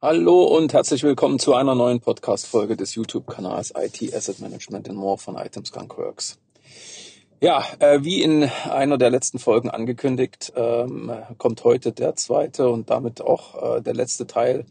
[0.00, 5.18] Hallo und herzlich willkommen zu einer neuen Podcast-Folge des YouTube-Kanals IT Asset Management and More
[5.18, 6.38] von Items Skunk Works.
[7.40, 12.90] Ja, äh, wie in einer der letzten Folgen angekündigt, ähm, kommt heute der zweite und
[12.90, 14.66] damit auch äh, der letzte Teil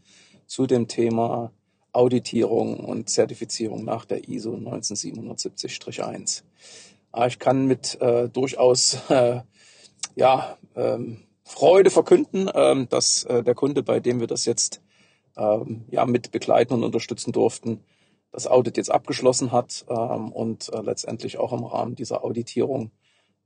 [0.46, 1.52] zu dem Thema
[1.92, 6.44] Auditierung und Zertifizierung nach der ISO 19770-1.
[7.12, 9.42] Ah, ich kann mit äh, durchaus äh,
[10.16, 14.80] ja, ähm, Freude verkünden, ähm, dass äh, der Kunde, bei dem wir das jetzt
[15.38, 17.84] ähm, ja, mit begleiten und unterstützen durften,
[18.32, 22.92] das Audit jetzt abgeschlossen hat ähm, und äh, letztendlich auch im Rahmen dieser Auditierung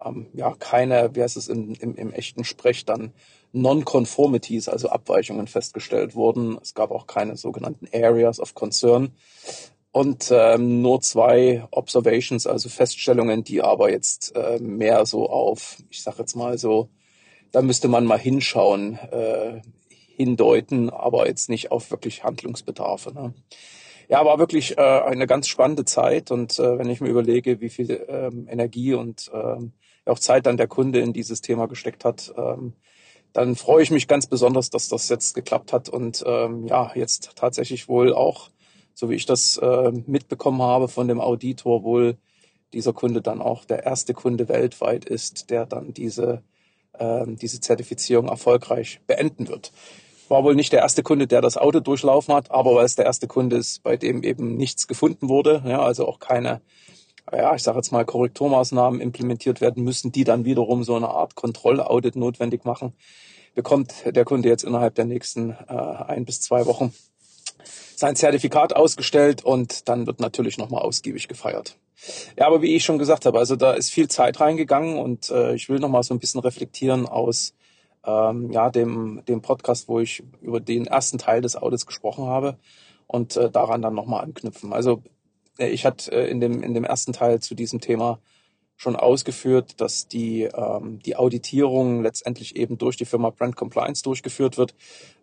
[0.03, 3.13] ähm, ja keine, wie heißt es im, im, im echten Sprech dann,
[3.53, 6.57] Non-Conformities, also Abweichungen festgestellt wurden.
[6.61, 9.11] Es gab auch keine sogenannten Areas of Concern
[9.91, 16.01] und ähm, nur zwei Observations, also Feststellungen, die aber jetzt äh, mehr so auf, ich
[16.01, 16.89] sage jetzt mal so,
[17.51, 19.61] da müsste man mal hinschauen, äh,
[20.21, 23.13] hindeuten, aber jetzt nicht auf wirklich Handlungsbedarfe.
[23.13, 23.33] Ne?
[24.09, 27.69] Ja, war wirklich äh, eine ganz spannende Zeit und äh, wenn ich mir überlege, wie
[27.69, 29.73] viel ähm, Energie und ähm,
[30.05, 32.73] auch Zeit dann der Kunde in dieses Thema gesteckt hat, ähm,
[33.33, 37.31] dann freue ich mich ganz besonders, dass das jetzt geklappt hat und ähm, ja, jetzt
[37.35, 38.49] tatsächlich wohl auch,
[38.93, 42.17] so wie ich das äh, mitbekommen habe von dem Auditor, wohl
[42.73, 46.43] dieser Kunde dann auch der erste Kunde weltweit ist, der dann diese,
[46.93, 49.71] äh, diese Zertifizierung erfolgreich beenden wird.
[50.31, 53.03] War wohl nicht der erste Kunde, der das Auto durchlaufen hat, aber weil es der
[53.03, 56.61] erste Kunde ist, bei dem eben nichts gefunden wurde, ja, also auch keine,
[57.33, 61.35] ja, ich sage jetzt mal Korrekturmaßnahmen implementiert werden müssen, die dann wiederum so eine Art
[61.35, 62.93] Kontrollaudit notwendig machen,
[63.55, 66.93] bekommt der Kunde jetzt innerhalb der nächsten äh, ein bis zwei Wochen
[67.97, 71.75] sein Zertifikat ausgestellt und dann wird natürlich nochmal ausgiebig gefeiert.
[72.37, 75.55] Ja, aber wie ich schon gesagt habe, also da ist viel Zeit reingegangen und äh,
[75.55, 77.53] ich will nochmal so ein bisschen reflektieren aus
[78.05, 82.57] ähm, ja, dem, dem Podcast, wo ich über den ersten Teil des Audits gesprochen habe
[83.07, 84.73] und äh, daran dann nochmal anknüpfen.
[84.73, 85.03] Also
[85.57, 88.19] äh, ich hatte äh, in, dem, in dem ersten Teil zu diesem Thema
[88.81, 94.57] schon ausgeführt, dass die, ähm, die Auditierung letztendlich eben durch die Firma Brand Compliance durchgeführt
[94.57, 94.73] wird.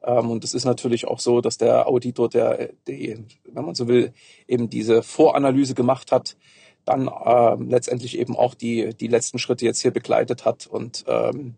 [0.05, 3.19] Ähm, und es ist natürlich auch so, dass der Auditor, der, die,
[3.53, 4.13] wenn man so will,
[4.47, 6.37] eben diese Voranalyse gemacht hat,
[6.85, 11.57] dann äh, letztendlich eben auch die, die letzten Schritte jetzt hier begleitet hat und ähm,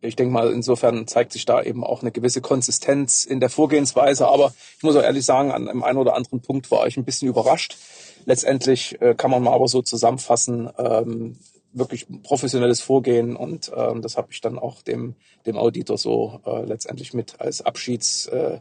[0.00, 4.28] ich denke mal, insofern zeigt sich da eben auch eine gewisse Konsistenz in der Vorgehensweise.
[4.28, 7.04] Aber ich muss auch ehrlich sagen, an einem einen oder anderen Punkt war ich ein
[7.04, 7.76] bisschen überrascht.
[8.24, 11.36] Letztendlich äh, kann man mal aber so zusammenfassen, ähm,
[11.72, 15.14] wirklich professionelles Vorgehen und ähm, das habe ich dann auch dem,
[15.46, 18.60] dem Auditor so äh, letztendlich mit als Abschieds äh,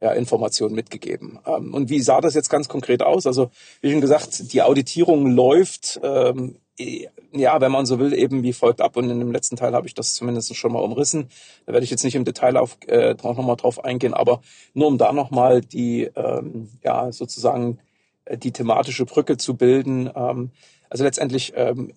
[0.00, 1.38] ja, Informationen mitgegeben.
[1.46, 3.26] Ähm, und wie sah das jetzt ganz konkret aus?
[3.26, 3.50] Also
[3.80, 8.80] wie schon gesagt, die Auditierung läuft ähm, ja, wenn man so will, eben wie folgt
[8.80, 8.96] ab.
[8.96, 11.28] Und in dem letzten Teil habe ich das zumindest schon mal umrissen.
[11.64, 14.40] Da werde ich jetzt nicht im Detail auf, äh, nochmal drauf eingehen, aber
[14.74, 17.78] nur um da nochmal die, ähm, ja, sozusagen
[18.24, 20.10] äh, die thematische Brücke zu bilden.
[20.14, 20.50] Ähm,
[20.90, 21.92] also letztendlich ähm,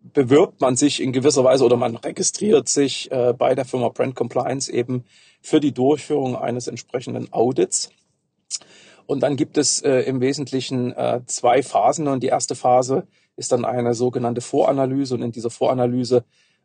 [0.00, 4.14] bewirbt man sich in gewisser Weise oder man registriert sich äh, bei der Firma Brand
[4.14, 5.04] Compliance eben
[5.40, 7.90] für die Durchführung eines entsprechenden Audits.
[9.06, 12.08] Und dann gibt es äh, im Wesentlichen äh, zwei Phasen.
[12.08, 13.06] Und die erste Phase
[13.36, 15.14] ist dann eine sogenannte Voranalyse.
[15.14, 16.24] Und in dieser Voranalyse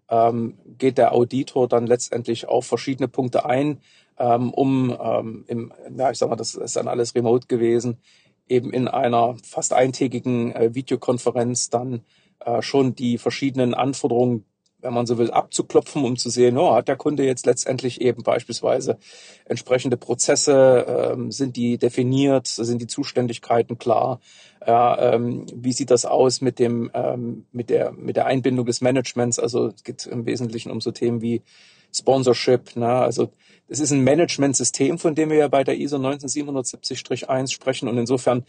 [0.09, 3.79] ähm, geht der Auditor dann letztendlich auf verschiedene Punkte ein,
[4.17, 7.97] ähm, um ähm, im, ja, ich sag mal, das ist dann alles remote gewesen,
[8.47, 12.01] eben in einer fast eintägigen äh, Videokonferenz dann
[12.39, 14.45] äh, schon die verschiedenen Anforderungen
[14.81, 18.23] wenn man so will, abzuklopfen, um zu sehen, oh, hat der Kunde jetzt letztendlich eben
[18.23, 18.97] beispielsweise
[19.45, 24.19] entsprechende Prozesse, ähm, sind die definiert, sind die Zuständigkeiten klar,
[24.66, 28.81] ja, ähm, wie sieht das aus mit dem ähm, mit der mit der Einbindung des
[28.81, 29.39] Managements?
[29.39, 31.41] Also es geht im Wesentlichen um so Themen wie
[31.93, 32.75] Sponsorship.
[32.75, 32.87] Ne?
[32.87, 33.31] Also
[33.67, 38.45] es ist ein Managementsystem, von dem wir ja bei der ISO 19770-1 sprechen und insofern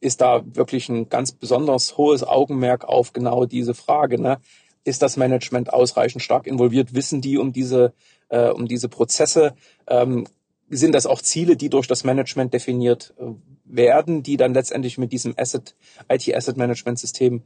[0.00, 4.20] ist da wirklich ein ganz besonders hohes Augenmerk auf genau diese Frage.
[4.20, 4.38] Ne?
[4.84, 6.94] Ist das Management ausreichend stark involviert?
[6.94, 7.92] Wissen die um diese,
[8.28, 9.54] äh, um diese Prozesse?
[9.86, 10.26] Ähm,
[10.68, 13.24] sind das auch Ziele, die durch das Management definiert äh,
[13.64, 15.74] werden, die dann letztendlich mit diesem Asset,
[16.08, 17.42] IT Asset Management System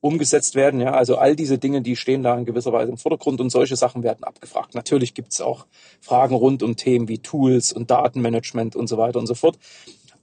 [0.00, 0.80] umgesetzt werden.
[0.80, 3.74] Ja, also all diese Dinge, die stehen da in gewisser Weise im Vordergrund und solche
[3.74, 4.74] Sachen werden abgefragt.
[4.74, 5.66] Natürlich gibt es auch
[6.00, 9.58] Fragen rund um Themen wie Tools und Datenmanagement und so weiter und so fort.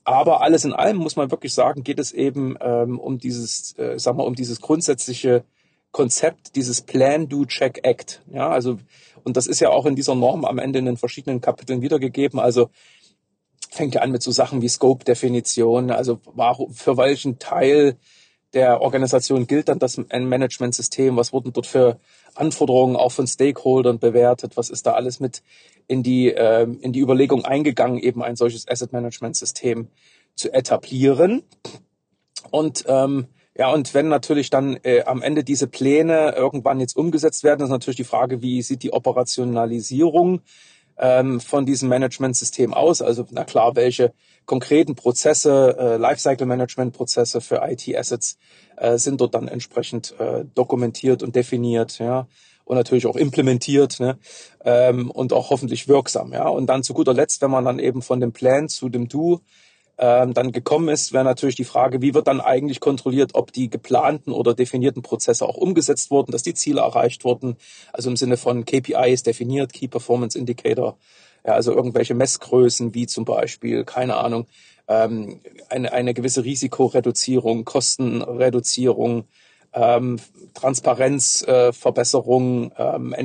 [0.06, 3.98] Aber alles in allem muss man wirklich sagen, geht es eben ähm, um dieses, äh,
[3.98, 5.44] sag mal, um dieses grundsätzliche
[5.96, 8.22] Konzept dieses Plan, Do, Check, Act.
[8.30, 8.80] Ja, also,
[9.24, 12.38] und das ist ja auch in dieser Norm am Ende in den verschiedenen Kapiteln wiedergegeben.
[12.38, 12.70] Also,
[13.70, 17.96] fängt ja an mit so Sachen wie Scope-Definition, also warum, für welchen Teil
[18.54, 21.16] der Organisation gilt dann das Managementsystem?
[21.16, 21.98] Was wurden dort für
[22.34, 24.58] Anforderungen auch von Stakeholdern bewertet?
[24.58, 25.44] Was ist da alles mit
[25.88, 29.88] in die, äh, in die Überlegung eingegangen, eben ein solches Asset Management System
[30.36, 31.44] zu etablieren?
[32.52, 33.28] Und ähm,
[33.58, 37.70] ja, und wenn natürlich dann äh, am Ende diese Pläne irgendwann jetzt umgesetzt werden, ist
[37.70, 40.42] natürlich die Frage, wie sieht die Operationalisierung
[40.98, 43.02] ähm, von diesem Managementsystem aus?
[43.02, 44.14] Also na klar, welche
[44.46, 48.38] konkreten Prozesse, äh, Lifecycle-Management-Prozesse für IT-Assets
[48.76, 52.28] äh, sind dort dann entsprechend äh, dokumentiert und definiert, ja,
[52.66, 54.18] und natürlich auch implementiert, ne,
[54.66, 56.48] ähm, und auch hoffentlich wirksam, ja.
[56.48, 59.42] Und dann zu guter Letzt, wenn man dann eben von dem Plan zu dem Do
[59.98, 63.70] ähm, dann gekommen ist, wäre natürlich die Frage, wie wird dann eigentlich kontrolliert, ob die
[63.70, 67.56] geplanten oder definierten Prozesse auch umgesetzt wurden, dass die Ziele erreicht wurden,
[67.94, 70.98] also im Sinne von KPIs definiert, Key Performance Indicator,
[71.46, 74.48] ja, also irgendwelche Messgrößen wie zum Beispiel, keine Ahnung,
[74.88, 75.40] ähm,
[75.70, 79.26] eine, eine gewisse Risikoreduzierung, Kostenreduzierung,
[79.74, 80.20] ähm,
[80.54, 83.16] Transparenzverbesserung, äh, ähm,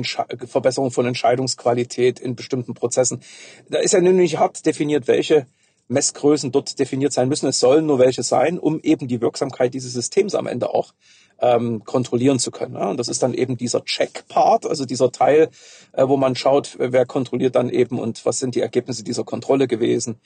[0.47, 3.21] Verbesserung von Entscheidungsqualität in bestimmten Prozessen.
[3.69, 5.47] Da ist ja nun nicht hart definiert, welche
[5.91, 7.47] Messgrößen dort definiert sein müssen.
[7.47, 10.93] Es sollen nur welche sein, um eben die Wirksamkeit dieses Systems am Ende auch
[11.39, 12.75] ähm, kontrollieren zu können.
[12.75, 12.89] Ja?
[12.89, 15.49] Und das ist dann eben dieser Check-Part, also dieser Teil,
[15.91, 19.67] äh, wo man schaut, wer kontrolliert dann eben und was sind die Ergebnisse dieser Kontrolle
[19.67, 20.19] gewesen.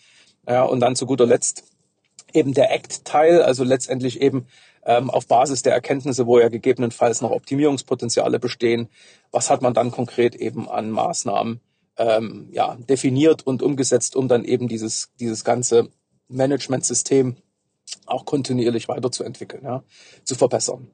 [0.47, 1.63] Ja, und dann zu guter Letzt
[2.33, 4.45] eben der Act-Teil, also letztendlich eben
[4.85, 8.89] ähm, auf Basis der Erkenntnisse, wo ja gegebenenfalls noch Optimierungspotenziale bestehen,
[9.31, 11.61] was hat man dann konkret eben an Maßnahmen
[11.97, 15.89] ähm, ja, definiert und umgesetzt, um dann eben dieses, dieses ganze
[16.27, 17.37] Managementsystem
[18.05, 19.83] auch kontinuierlich weiterzuentwickeln, ja,
[20.23, 20.91] zu verbessern.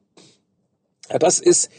[1.10, 1.70] Ja, das ist,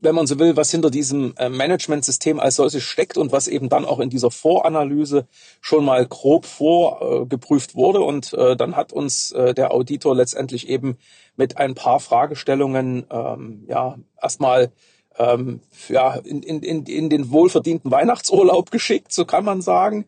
[0.00, 3.68] wenn man so will, was hinter diesem äh, Managementsystem als solches steckt und was eben
[3.68, 5.26] dann auch in dieser Voranalyse
[5.60, 8.00] schon mal grob vorgeprüft wurde.
[8.00, 10.98] Und äh, dann hat uns äh, der Auditor letztendlich eben
[11.36, 14.70] mit ein paar Fragestellungen ähm, ja erstmal
[15.18, 20.06] ähm, ja, in, in, in, in den wohlverdienten Weihnachtsurlaub geschickt, so kann man sagen.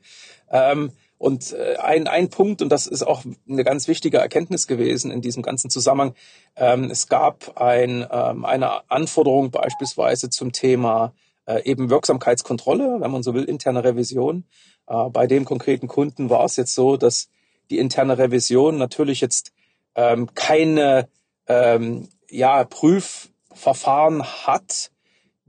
[0.50, 5.10] Ähm, und äh, ein, ein Punkt, und das ist auch eine ganz wichtige Erkenntnis gewesen
[5.10, 6.14] in diesem ganzen Zusammenhang,
[6.56, 11.12] ähm, es gab ein, ähm, eine Anforderung beispielsweise zum Thema
[11.44, 14.44] äh, eben Wirksamkeitskontrolle, wenn man so will, interne Revision.
[14.86, 17.28] Äh, bei dem konkreten Kunden war es jetzt so, dass
[17.68, 19.52] die interne Revision natürlich jetzt
[19.94, 21.08] ähm, keine
[21.48, 24.90] ähm, ja, Prüfverfahren hat,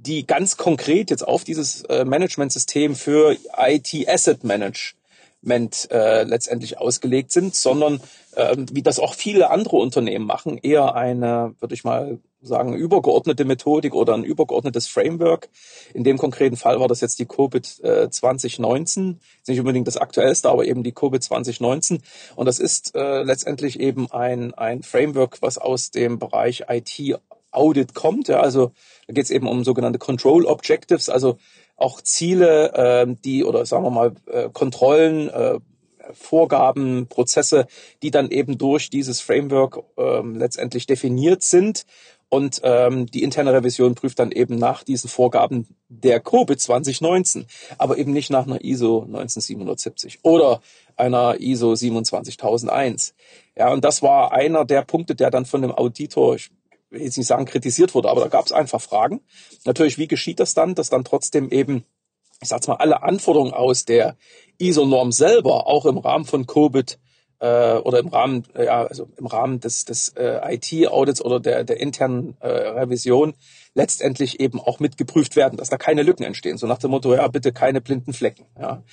[0.06, 7.32] die ganz konkret jetzt auf dieses äh, Managementsystem für IT Asset Management äh, letztendlich ausgelegt
[7.32, 8.02] sind, sondern
[8.36, 13.46] äh, wie das auch viele andere Unternehmen machen, eher eine, würde ich mal sagen, übergeordnete
[13.46, 15.50] Methodik oder ein übergeordnetes Framework.
[15.94, 19.98] In dem konkreten Fall war das jetzt die COVID äh, 2019, ist nicht unbedingt das
[19.98, 22.02] aktuellste, aber eben die COVID 2019.
[22.36, 27.20] Und das ist äh, letztendlich eben ein, ein Framework, was aus dem Bereich IT
[27.52, 28.28] Audit kommt.
[28.28, 28.72] Ja, also
[29.08, 31.38] da geht es eben um sogenannte Control Objectives, also
[31.76, 35.60] auch Ziele, äh, die oder sagen wir mal äh, Kontrollen, äh,
[36.14, 37.68] Vorgaben, Prozesse,
[38.02, 41.86] die dann eben durch dieses Framework ähm, letztendlich definiert sind.
[42.30, 47.46] Und ähm, die interne Revision prüft dann eben nach diesen Vorgaben der COVID 2019,
[47.78, 50.62] aber eben nicht nach einer ISO 19770 oder
[50.96, 53.16] einer ISO 27001.
[53.58, 56.52] Ja, und das war einer der Punkte, der dann von dem Auditor, ich
[56.92, 59.22] will jetzt nicht sagen kritisiert wurde, aber da gab es einfach Fragen.
[59.66, 61.86] Natürlich, wie geschieht das dann, dass dann trotzdem eben,
[62.42, 64.18] ich sag's mal, alle Anforderungen aus der
[64.60, 67.00] ISO-Norm selber, auch im Rahmen von COVID
[67.40, 71.64] äh, oder im Rahmen, äh, ja, also im Rahmen des, des äh, IT-Audits oder der,
[71.64, 73.34] der internen äh, Revision
[73.74, 76.58] letztendlich eben auch mitgeprüft werden, dass da keine Lücken entstehen.
[76.58, 78.46] So nach dem Motto, ja, bitte keine blinden Flecken.
[78.60, 78.84] Ja.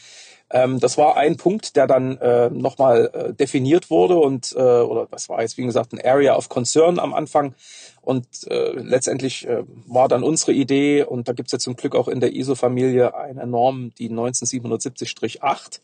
[0.51, 5.07] Ähm, das war ein Punkt, der dann äh, nochmal äh, definiert wurde und äh, oder
[5.11, 7.55] das war jetzt wie gesagt ein Area of Concern am Anfang.
[8.01, 12.09] Und äh, letztendlich äh, war dann unsere Idee und da gibt's jetzt zum Glück auch
[12.09, 15.81] in der ISO-Familie eine Norm, die 19770-8,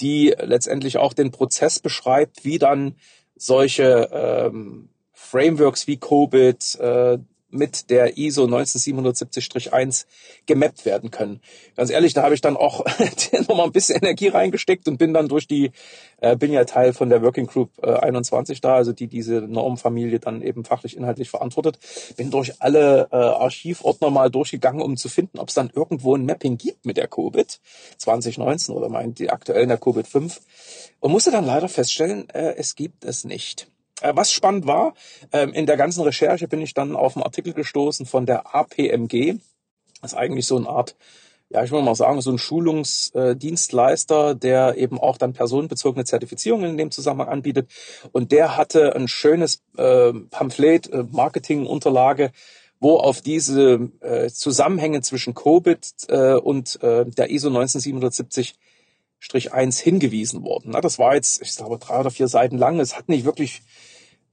[0.00, 2.96] die letztendlich auch den Prozess beschreibt, wie dann
[3.36, 7.18] solche ähm, Frameworks wie COBIT, äh,
[7.54, 10.06] mit der ISO 19770-1
[10.46, 11.40] gemappt werden können.
[11.76, 12.84] Ganz ehrlich, da habe ich dann auch
[13.48, 15.70] nochmal ein bisschen Energie reingesteckt und bin dann durch die,
[16.20, 20.20] äh, bin ja Teil von der Working Group äh, 21 da, also die diese Normfamilie
[20.20, 21.78] dann eben fachlich inhaltlich verantwortet,
[22.16, 26.26] bin durch alle äh, Archivordner mal durchgegangen, um zu finden, ob es dann irgendwo ein
[26.26, 27.60] Mapping gibt mit der COVID
[27.98, 30.40] 2019 oder meint die aktuellen der Covid 5
[31.00, 33.68] und musste dann leider feststellen, äh, es gibt es nicht.
[34.04, 34.94] Äh, was spannend war,
[35.32, 39.38] ähm, in der ganzen Recherche bin ich dann auf einen Artikel gestoßen von der APMG.
[40.02, 40.94] Das ist eigentlich so eine Art
[41.50, 46.78] ja, ich will mal sagen, so ein Schulungsdienstleister, der eben auch dann personenbezogene Zertifizierungen in
[46.78, 47.70] dem Zusammenhang anbietet.
[48.10, 52.32] Und der hatte ein schönes äh, Pamphlet, äh, Marketingunterlage,
[52.80, 58.56] wo auf diese äh, Zusammenhänge zwischen Covid und der ISO 19770
[59.50, 60.72] 1 hingewiesen worden.
[60.82, 62.80] Das war jetzt, ich glaube, drei oder vier Seiten lang.
[62.80, 63.62] Es hat nicht wirklich,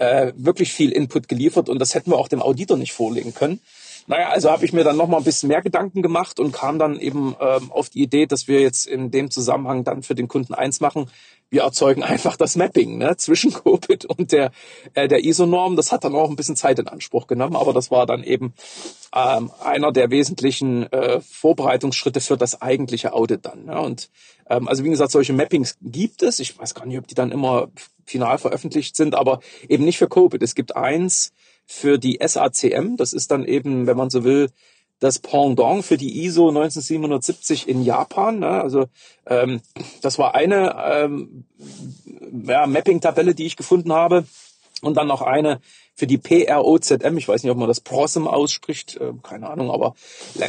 [0.01, 3.62] äh, wirklich viel Input geliefert und das hätten wir auch dem Auditor nicht vorlegen können.
[4.08, 7.00] Naja, also habe ich mir dann nochmal ein bisschen mehr Gedanken gemacht und kam dann
[7.00, 10.55] eben ähm, auf die Idee, dass wir jetzt in dem Zusammenhang dann für den Kunden
[10.55, 11.05] eins machen.
[11.51, 14.51] Wir erzeugen einfach das Mapping ne, zwischen Covid und der,
[14.96, 15.75] äh, der ISO-Norm.
[15.75, 18.55] Das hat dann auch ein bisschen Zeit in Anspruch genommen, aber das war dann eben
[19.15, 23.65] ähm, einer der wesentlichen äh, Vorbereitungsschritte für das eigentliche Audit dann.
[23.65, 23.79] Ne?
[23.79, 24.10] Und
[24.50, 26.39] ähm, also wie gesagt, solche Mappings gibt es.
[26.39, 27.70] Ich weiß gar nicht, ob die dann immer
[28.12, 30.41] final veröffentlicht sind, aber eben nicht für Covid.
[30.44, 31.32] Es gibt eins,
[31.72, 32.98] für die SACM.
[32.98, 34.50] Das ist dann eben, wenn man so will,
[35.00, 38.39] das Pendant für die ISO 19770 in Japan.
[38.39, 38.62] Ne?
[38.62, 38.86] Also
[39.25, 39.62] ähm,
[40.01, 41.46] das war eine ähm,
[42.46, 44.25] ja, Mapping-Tabelle, die ich gefunden habe.
[44.82, 45.62] Und dann noch eine
[45.96, 47.18] für die PROZM.
[47.18, 48.98] Ich weiß nicht, ob man das PROSM ausspricht.
[48.98, 49.96] Äh, keine Ahnung, aber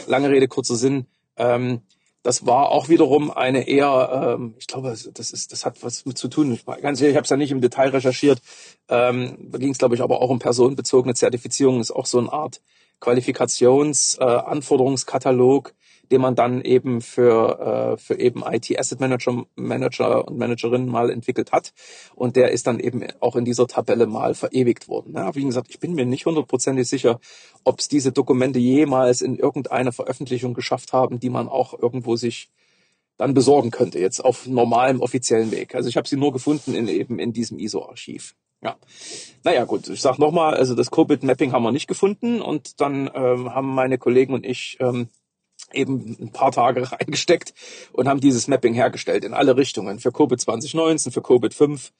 [0.06, 1.06] lange Rede, kurzer Sinn.
[1.36, 1.82] Ähm,
[2.22, 6.28] das war auch wiederum eine eher, ähm, ich glaube, das ist, das hat was zu
[6.28, 6.52] tun.
[6.52, 8.40] Ich, ganz ehrlich, ich habe es ja nicht im Detail recherchiert.
[8.88, 11.80] Ähm, da ging es, glaube ich, aber auch um personenbezogene Zertifizierung.
[11.80, 12.60] Ist auch so eine Art
[13.00, 15.72] Qualifikations-Anforderungskatalog, äh,
[16.12, 21.10] den man dann eben für, äh, für eben IT Asset Manager, Manager und Managerinnen mal
[21.10, 21.72] entwickelt hat.
[22.14, 25.14] Und der ist dann eben auch in dieser Tabelle mal verewigt worden.
[25.16, 27.18] Ja, wie gesagt, ich bin mir nicht hundertprozentig sicher,
[27.64, 32.50] ob es diese Dokumente jemals in irgendeine Veröffentlichung geschafft haben, die man auch irgendwo sich
[33.16, 35.74] dann besorgen könnte, jetzt auf normalem offiziellen Weg.
[35.74, 38.34] Also ich habe sie nur gefunden in eben in diesem ISO-Archiv.
[38.62, 38.76] Ja,
[39.42, 43.52] naja gut, ich sage nochmal, also das Covid-Mapping haben wir nicht gefunden und dann ähm,
[43.52, 45.08] haben meine Kollegen und ich ähm,
[45.74, 47.54] eben ein paar Tage reingesteckt
[47.92, 49.98] und haben dieses Mapping hergestellt in alle Richtungen.
[49.98, 51.92] Für Covid 2019, für Covid 5.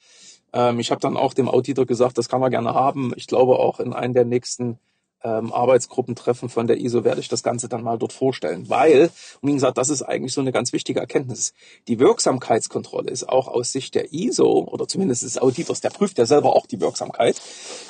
[0.53, 3.13] Ähm, ich habe dann auch dem Auditor gesagt, das kann man gerne haben.
[3.15, 4.79] Ich glaube auch in einem der nächsten
[5.23, 8.69] ähm, Arbeitsgruppentreffen von der ISO werde ich das Ganze dann mal dort vorstellen.
[8.69, 9.09] Weil,
[9.41, 11.53] wie gesagt, das ist eigentlich so eine ganz wichtige Erkenntnis.
[11.87, 16.25] Die Wirksamkeitskontrolle ist auch aus Sicht der ISO oder zumindest des Auditors, der prüft ja
[16.25, 17.41] selber auch die Wirksamkeit,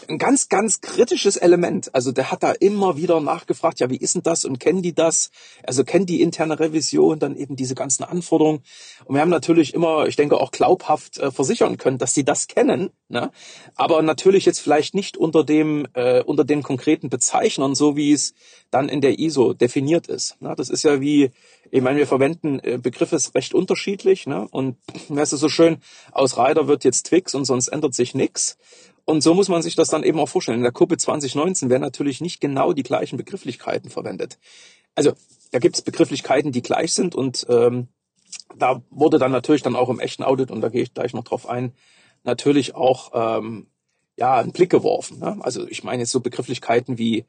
[0.07, 1.93] ein ganz, ganz kritisches Element.
[1.95, 4.93] Also der hat da immer wieder nachgefragt, ja, wie ist denn das und kennen die
[4.93, 5.31] das?
[5.65, 8.63] Also kennen die interne Revision dann eben diese ganzen Anforderungen?
[9.05, 12.47] Und wir haben natürlich immer, ich denke, auch glaubhaft äh, versichern können, dass sie das
[12.47, 12.91] kennen.
[13.13, 13.31] Ne?
[13.75, 18.33] Aber natürlich jetzt vielleicht nicht unter dem, äh, unter den konkreten Bezeichnern, so wie es
[18.71, 20.41] dann in der ISO definiert ist.
[20.41, 20.55] Ne?
[20.57, 21.29] Das ist ja wie,
[21.69, 24.25] ich meine, wir verwenden äh, Begriffe recht unterschiedlich.
[24.25, 24.47] Ne?
[24.49, 24.77] Und
[25.15, 25.77] es ist so schön,
[26.11, 28.57] aus Rider wird jetzt Twix und sonst ändert sich nichts.
[29.05, 30.57] Und so muss man sich das dann eben auch vorstellen.
[30.57, 34.39] In der Kuppe 2019 werden natürlich nicht genau die gleichen Begrifflichkeiten verwendet.
[34.95, 35.13] Also
[35.51, 37.89] da gibt es Begrifflichkeiten, die gleich sind und ähm,
[38.57, 41.23] da wurde dann natürlich dann auch im echten Audit, und da gehe ich gleich noch
[41.23, 41.73] drauf ein,
[42.23, 43.67] natürlich auch ähm,
[44.17, 45.19] ja einen Blick geworfen.
[45.19, 45.37] Ne?
[45.41, 47.25] Also ich meine jetzt so Begrifflichkeiten wie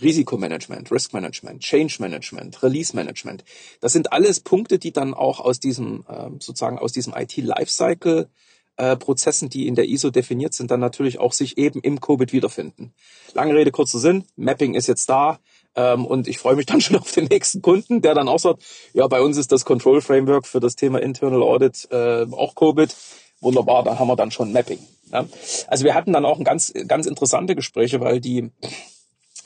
[0.00, 3.44] Risikomanagement, Risk Management, Change Management, Release Management.
[3.80, 8.28] Das sind alles Punkte, die dann auch aus diesem ähm, sozusagen aus diesem IT Lifecycle
[8.76, 12.32] äh, Prozessen, die in der ISO definiert sind, dann natürlich auch sich eben im COVID
[12.32, 12.92] wiederfinden.
[13.32, 14.24] Lange Rede, kurzer Sinn.
[14.36, 15.38] Mapping ist jetzt da.
[15.74, 18.62] Ähm, und ich freue mich dann schon auf den nächsten Kunden, der dann auch sagt,
[18.92, 22.94] ja, bei uns ist das Control Framework für das Thema Internal Audit äh, auch COVID.
[23.40, 24.78] Wunderbar, da haben wir dann schon Mapping.
[25.12, 25.26] Ja.
[25.68, 28.50] Also wir hatten dann auch ein ganz, ganz interessante Gespräche, weil die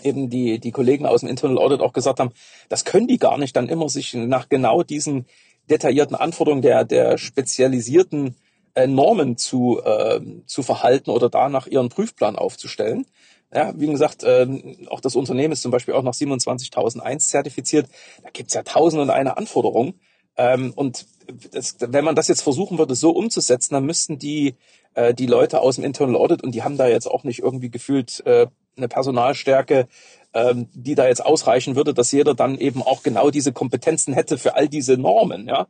[0.02, 2.32] eben die, die Kollegen aus dem Internal Audit auch gesagt haben,
[2.68, 5.26] das können die gar nicht dann immer sich nach genau diesen
[5.68, 8.36] detaillierten Anforderungen der, der spezialisierten
[8.74, 13.06] äh, Normen zu, äh, zu verhalten oder da nach ihren Prüfplan aufzustellen.
[13.52, 14.46] Ja, wie gesagt, äh,
[14.88, 17.88] auch das Unternehmen ist zum Beispiel auch nach 27001 zertifiziert.
[18.22, 20.00] Da gibt's ja tausend und eine Anforderungen.
[20.36, 21.06] Ähm, und
[21.50, 24.54] das, wenn man das jetzt versuchen würde, so umzusetzen, dann müssten die,
[24.94, 27.70] äh, die Leute aus dem Internal Audit, und die haben da jetzt auch nicht irgendwie
[27.70, 28.46] gefühlt äh,
[28.76, 29.88] eine Personalstärke,
[30.34, 34.38] ähm, die da jetzt ausreichen würde, dass jeder dann eben auch genau diese Kompetenzen hätte
[34.38, 35.46] für all diese Normen.
[35.48, 35.66] Ja,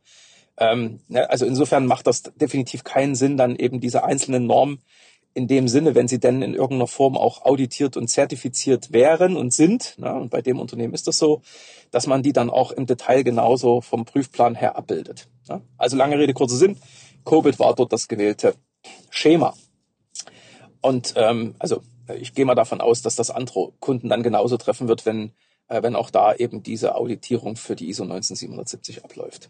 [0.57, 4.81] ähm, ne, also insofern macht das definitiv keinen Sinn, dann eben diese einzelnen Normen
[5.33, 9.53] in dem Sinne, wenn sie denn in irgendeiner Form auch auditiert und zertifiziert wären und
[9.53, 11.41] sind, na, und bei dem Unternehmen ist das so,
[11.89, 15.27] dass man die dann auch im Detail genauso vom Prüfplan her abbildet.
[15.47, 15.61] Na.
[15.77, 16.77] Also lange Rede, kurzer Sinn,
[17.25, 18.55] Covid war dort das gewählte
[19.09, 19.53] Schema.
[20.81, 21.81] Und ähm, also
[22.19, 25.31] ich gehe mal davon aus, dass das andere Kunden dann genauso treffen wird, wenn,
[25.67, 29.49] äh, wenn auch da eben diese Auditierung für die ISO 19770 abläuft.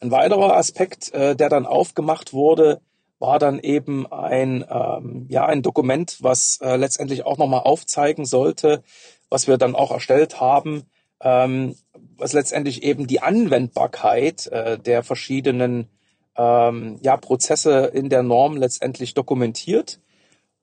[0.00, 2.80] Ein weiterer Aspekt, äh, der dann aufgemacht wurde,
[3.18, 8.82] war dann eben ein, ähm, ja, ein Dokument, was äh, letztendlich auch nochmal aufzeigen sollte,
[9.28, 10.84] was wir dann auch erstellt haben,
[11.20, 11.74] ähm,
[12.16, 15.88] was letztendlich eben die Anwendbarkeit äh, der verschiedenen
[16.36, 20.00] ähm, ja, Prozesse in der Norm letztendlich dokumentiert.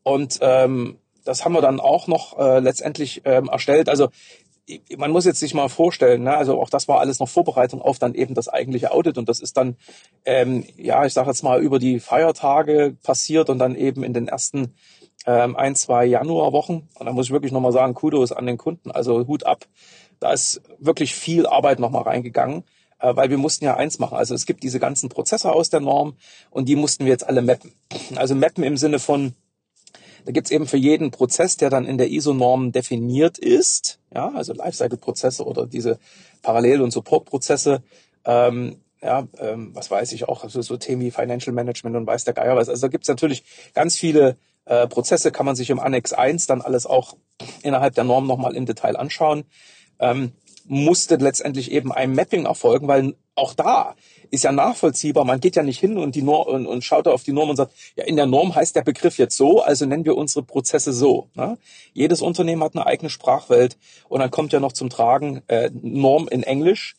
[0.03, 3.89] Und ähm, das haben wir dann auch noch äh, letztendlich ähm, erstellt.
[3.89, 4.09] Also
[4.97, 6.35] man muss jetzt sich mal vorstellen, ne?
[6.35, 9.39] also auch das war alles noch Vorbereitung auf dann eben das eigentliche Audit und das
[9.39, 9.75] ist dann,
[10.25, 14.27] ähm, ja, ich sage jetzt mal über die Feiertage passiert und dann eben in den
[14.27, 14.73] ersten
[15.25, 16.87] ähm, ein, zwei Januarwochen.
[16.95, 19.65] Und da muss ich wirklich nochmal sagen, Kudos an den Kunden, also Hut ab.
[20.19, 22.63] Da ist wirklich viel Arbeit nochmal reingegangen,
[22.99, 24.17] äh, weil wir mussten ja eins machen.
[24.17, 26.15] Also es gibt diese ganzen Prozesse aus der Norm
[26.49, 27.73] und die mussten wir jetzt alle mappen.
[28.15, 29.33] Also mappen im Sinne von,
[30.25, 34.53] da gibt's eben für jeden Prozess, der dann in der ISO-Norm definiert ist, ja, also
[34.53, 35.99] Lifecycle-Prozesse oder diese
[36.41, 37.83] Parallel- und Support-Prozesse,
[38.25, 42.23] ähm, ja, ähm, was weiß ich auch, also so Themen wie Financial Management und weiß
[42.23, 42.69] der Geier was.
[42.69, 46.61] Also da gibt's natürlich ganz viele äh, Prozesse, kann man sich im Annex 1 dann
[46.61, 47.15] alles auch
[47.61, 49.45] innerhalb der Norm nochmal im Detail anschauen.
[49.99, 50.31] Ähm,
[50.67, 53.95] musste letztendlich eben ein Mapping erfolgen, weil auch da
[54.35, 55.25] ist ja nachvollziehbar.
[55.25, 57.49] Man geht ja nicht hin und die Norm und, und schaut da auf die Norm
[57.49, 60.43] und sagt, ja, in der Norm heißt der Begriff jetzt so, also nennen wir unsere
[60.43, 61.29] Prozesse so.
[61.35, 61.57] Ne?
[61.93, 63.77] Jedes Unternehmen hat eine eigene Sprachwelt
[64.07, 66.95] und dann kommt ja noch zum Tragen äh, Norm in Englisch,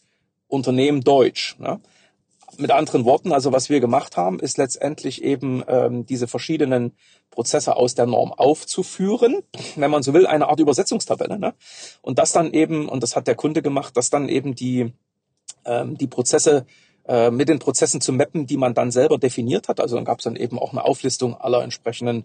[0.48, 1.56] Unternehmen Deutsch.
[1.58, 1.80] Ne?
[2.58, 6.92] Mit anderen Worten, also was wir gemacht haben, ist letztendlich eben ähm, diese verschiedenen
[7.30, 9.42] Prozesse aus der Norm aufzuführen,
[9.76, 11.38] wenn man so will, eine Art Übersetzungstabelle.
[11.38, 11.54] Ne?
[12.00, 14.92] Und das dann eben, und das hat der Kunde gemacht, dass dann eben die,
[15.66, 16.66] ähm, die Prozesse
[17.08, 19.80] äh, mit den Prozessen zu mappen, die man dann selber definiert hat.
[19.80, 22.24] Also dann gab es dann eben auch eine Auflistung aller entsprechenden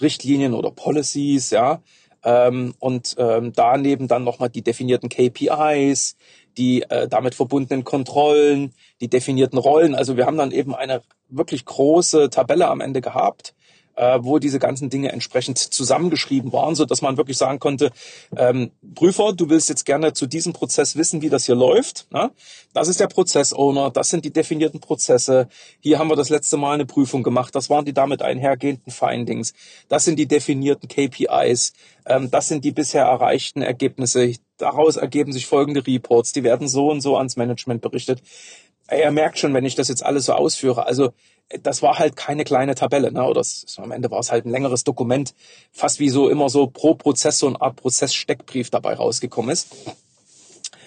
[0.00, 1.82] Richtlinien oder Policies, ja.
[2.22, 6.16] Ähm, und ähm, daneben dann nochmal die definierten KPIs,
[6.58, 9.94] die äh, damit verbundenen Kontrollen, die definierten Rollen.
[9.94, 13.54] Also wir haben dann eben eine wirklich große Tabelle am Ende gehabt,
[14.00, 17.90] äh, wo diese ganzen Dinge entsprechend zusammengeschrieben waren, so dass man wirklich sagen konnte,
[18.34, 22.06] ähm, Prüfer, du willst jetzt gerne zu diesem Prozess wissen, wie das hier läuft.
[22.10, 22.30] Ne?
[22.72, 25.48] Das ist der Prozessowner, das sind die definierten Prozesse.
[25.80, 29.52] Hier haben wir das letzte Mal eine Prüfung gemacht, das waren die damit einhergehenden Findings,
[29.88, 31.74] das sind die definierten KPIs,
[32.06, 34.32] ähm, das sind die bisher erreichten Ergebnisse.
[34.56, 38.22] Daraus ergeben sich folgende Reports, die werden so und so ans Management berichtet.
[38.86, 40.86] Er merkt schon, wenn ich das jetzt alles so ausführe.
[40.86, 41.12] Also
[41.62, 43.24] das war halt keine kleine Tabelle, ne?
[43.24, 45.34] Oder das, am Ende war es halt ein längeres Dokument,
[45.72, 49.68] fast wie so immer so pro Prozess so eine Art Prozesssteckbrief dabei rausgekommen ist.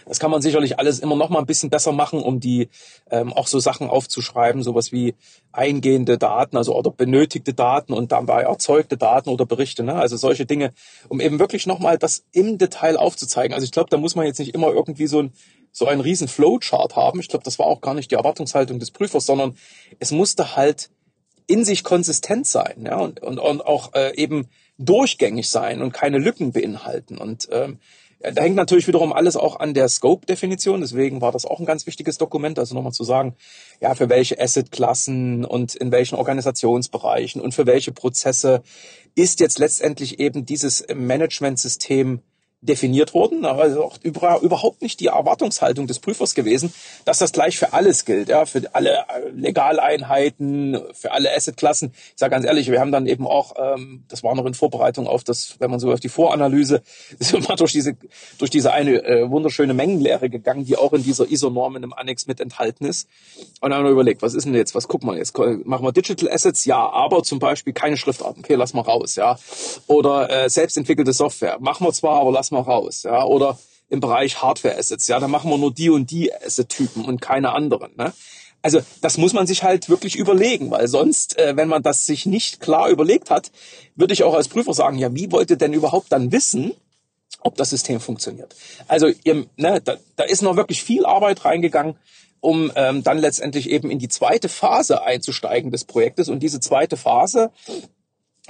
[0.05, 2.69] Das kann man sicherlich alles immer noch mal ein bisschen besser machen, um die
[3.09, 5.15] ähm, auch so Sachen aufzuschreiben, sowas wie
[5.51, 9.95] eingehende Daten, also oder benötigte Daten und dabei erzeugte Daten oder Berichte, ne?
[9.95, 10.73] Also solche Dinge,
[11.09, 13.53] um eben wirklich noch mal das im Detail aufzuzeigen.
[13.53, 15.33] Also ich glaube, da muss man jetzt nicht immer irgendwie so ein
[15.73, 17.19] so einen riesen Flowchart haben.
[17.19, 19.57] Ich glaube, das war auch gar nicht die Erwartungshaltung des Prüfers, sondern
[19.99, 20.89] es musste halt
[21.47, 26.19] in sich konsistent sein, ja, und, und, und auch äh, eben durchgängig sein und keine
[26.19, 27.17] Lücken beinhalten.
[27.17, 27.79] Und ähm,
[28.19, 30.79] da hängt natürlich wiederum alles auch an der Scope-Definition.
[30.79, 32.57] Deswegen war das auch ein ganz wichtiges Dokument.
[32.57, 33.35] Also nochmal zu sagen,
[33.81, 38.63] ja, für welche Asset-Klassen und in welchen Organisationsbereichen und für welche Prozesse
[39.15, 42.21] ist jetzt letztendlich eben dieses Management-System
[42.63, 46.73] definiert wurden, aber also auch überhaupt nicht die Erwartungshaltung des Prüfers gewesen,
[47.05, 51.91] dass das gleich für alles gilt, ja, für alle äh, Legaleinheiten, für alle Assetklassen.
[51.93, 55.07] Ich sage ganz ehrlich, wir haben dann eben auch, ähm, das war noch in Vorbereitung
[55.07, 56.81] auf das, wenn man so auf die Voranalyse,
[57.19, 57.95] sind wir durch diese
[58.37, 62.27] durch diese eine äh, wunderschöne Mengenlehre gegangen, die auch in dieser ISO-Norm in dem Annex
[62.27, 63.07] mit enthalten ist.
[63.61, 65.37] Und dann haben wir überlegt, was ist denn jetzt, was gucken wir jetzt?
[65.37, 66.65] Machen wir Digital Assets?
[66.65, 68.43] Ja, aber zum Beispiel keine Schriftarten.
[68.43, 69.37] Okay, lass mal raus, ja.
[69.87, 71.57] Oder äh, selbstentwickelte Software.
[71.59, 75.27] Machen wir zwar, aber lass mal raus, ja, oder im Bereich Hardware Assets, ja, da
[75.27, 78.13] machen wir nur die und die Asset-Typen und keine anderen, ne?
[78.63, 82.25] Also das muss man sich halt wirklich überlegen, weil sonst, äh, wenn man das sich
[82.25, 83.51] nicht klar überlegt hat,
[83.95, 86.71] würde ich auch als Prüfer sagen, ja, wie wollt ihr denn überhaupt dann wissen,
[87.41, 88.55] ob das System funktioniert?
[88.87, 91.97] Also ihr, ne, da, da ist noch wirklich viel Arbeit reingegangen,
[92.39, 96.29] um ähm, dann letztendlich eben in die zweite Phase einzusteigen des Projektes.
[96.29, 97.51] Und diese zweite Phase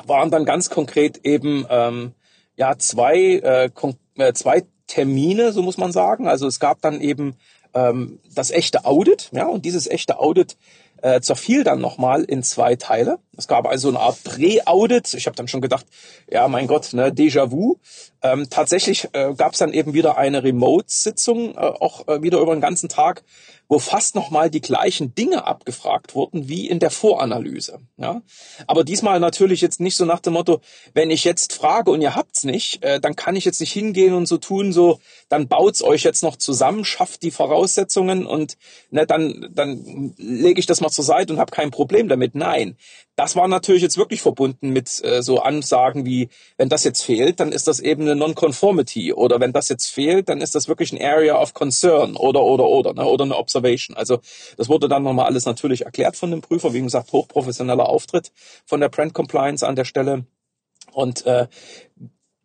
[0.06, 2.14] waren dann ganz konkret eben ähm,
[2.56, 3.70] ja zwei, äh,
[4.18, 6.28] äh, zwei Termine, so muss man sagen.
[6.28, 7.36] Also es gab dann eben
[7.74, 10.58] ähm, das echte Audit, ja, und dieses echte Audit
[11.02, 13.20] äh, zerfiel dann nochmal in zwei Teile.
[13.36, 15.14] Es gab also eine Art Prä-Audit.
[15.16, 15.86] Ich habe dann schon gedacht,
[16.30, 17.78] ja, mein Gott, ne, Déjà-vu.
[18.22, 22.56] Ähm, tatsächlich äh, gab es dann eben wieder eine Remote-Sitzung, äh, auch äh, wieder über
[22.56, 23.24] den ganzen Tag,
[23.68, 27.80] wo fast nochmal die gleichen Dinge abgefragt wurden wie in der Voranalyse.
[27.98, 28.22] Ja?
[28.68, 30.62] Aber diesmal natürlich jetzt nicht so nach dem Motto,
[30.94, 34.14] wenn ich jetzt frage und ihr habt's nicht, äh, dann kann ich jetzt nicht hingehen
[34.14, 38.58] und so tun, so, dann baut's euch jetzt noch zusammen, schafft die Voraussetzungen und
[38.92, 42.36] ne, dann, dann lege ich das mal zur Seite und habe kein Problem damit.
[42.36, 42.78] Nein,
[43.16, 47.40] das war natürlich jetzt wirklich verbunden mit äh, so Ansagen wie, wenn das jetzt fehlt,
[47.40, 50.92] dann ist das eben eine Non-Conformity oder wenn das jetzt fehlt, dann ist das wirklich
[50.94, 53.96] ein Area of Concern oder oder oder ne, oder eine Observation.
[53.96, 54.20] Also
[54.58, 58.32] das wurde dann nochmal alles natürlich erklärt von dem Prüfer, wie gesagt, hochprofessioneller Auftritt
[58.66, 60.26] von der Brand Compliance an der Stelle.
[60.92, 61.48] Und äh,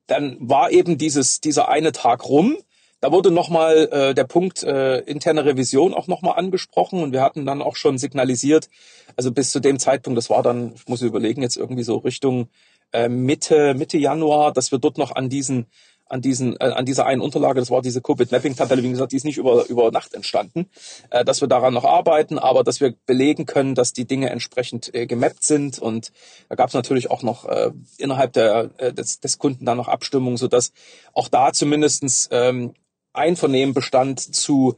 [0.07, 2.59] dann war eben dieses dieser eine Tag rum
[3.01, 7.47] da wurde nochmal äh, der Punkt äh, interne Revision auch nochmal angesprochen und wir hatten
[7.47, 8.69] dann auch schon signalisiert,
[9.17, 12.49] also bis zu dem Zeitpunkt, das war dann, ich muss überlegen, jetzt irgendwie so Richtung
[12.93, 15.67] äh, Mitte, Mitte Januar, dass wir dort noch an diesen
[16.11, 19.13] an diesen äh, an dieser einen Unterlage, das war diese Covid Mapping Tabelle, wie gesagt,
[19.13, 20.71] die ist nicht über über Nacht entstanden,
[21.11, 24.95] äh, dass wir daran noch arbeiten, aber dass wir belegen können, dass die Dinge entsprechend
[24.95, 26.13] äh, gemappt sind und
[26.49, 29.89] da gab es natürlich auch noch äh, innerhalb der äh, des, des Kunden dann noch
[29.89, 30.73] Abstimmung, so dass
[31.13, 32.73] auch da zumindestens ähm,
[33.19, 34.77] Einvernehmen bestand zu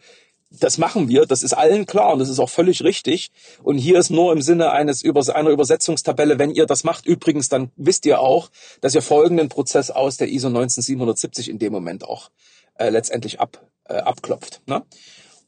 [0.50, 3.30] das machen wir, das ist allen klar und das ist auch völlig richtig.
[3.62, 7.70] Und hier ist nur im Sinne eines einer Übersetzungstabelle, wenn ihr das macht, übrigens, dann
[7.76, 8.50] wisst ihr auch,
[8.80, 12.30] dass ihr folgenden Prozess aus der ISO 19770 in dem Moment auch
[12.74, 14.60] äh, letztendlich ab, äh, abklopft.
[14.66, 14.82] Ne?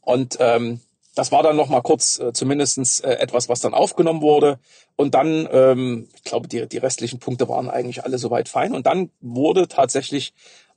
[0.02, 0.80] Und ähm,
[1.14, 4.58] das war dann noch mal kurz äh, zumindestens äh, etwas, was dann aufgenommen wurde.
[4.96, 8.72] Und dann, ähm, ich glaube, die, die restlichen Punkte waren eigentlich alle soweit fein.
[8.72, 10.32] Und dann wurde tatsächlich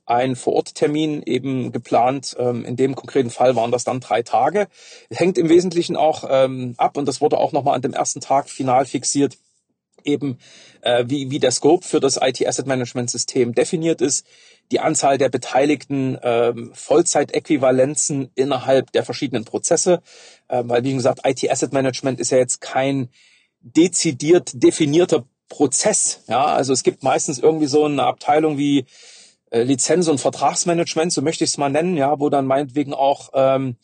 [0.06, 2.36] ein Vororttermin eben geplant.
[2.38, 4.68] Ähm, in dem konkreten Fall waren das dann drei Tage.
[5.10, 8.48] Hängt im Wesentlichen auch ähm, ab, und das wurde auch nochmal an dem ersten Tag
[8.48, 9.36] final fixiert,
[10.04, 10.38] eben
[10.82, 14.24] äh, wie, wie der Scope für das IT Asset Management System definiert ist,
[14.70, 20.02] die Anzahl der beteiligten ähm, Vollzeitäquivalenzen innerhalb der verschiedenen Prozesse,
[20.48, 23.08] äh, weil wie gesagt, IT Asset Management ist ja jetzt kein
[23.60, 26.22] dezidiert definierter Prozess.
[26.28, 28.86] Ja, also es gibt meistens irgendwie so eine Abteilung wie
[29.50, 33.30] äh, Lizenz- und Vertragsmanagement, so möchte ich es mal nennen, ja, wo dann meinetwegen auch
[33.34, 33.76] ähm,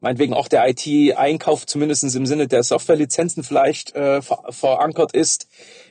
[0.00, 5.48] meinetwegen auch der IT-Einkauf zumindest im Sinne der Softwarelizenzen vielleicht äh, ver verankert ist.